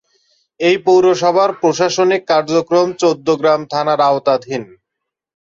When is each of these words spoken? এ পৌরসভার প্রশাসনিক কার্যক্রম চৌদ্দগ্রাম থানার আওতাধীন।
এ 0.59 0.71
পৌরসভার 0.85 1.49
প্রশাসনিক 1.61 2.21
কার্যক্রম 2.31 2.87
চৌদ্দগ্রাম 3.01 3.61
থানার 3.71 3.99
আওতাধীন। 4.09 4.63